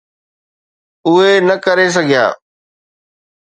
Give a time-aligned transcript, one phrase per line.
[1.07, 2.25] اهي نه ڪري سگهيا.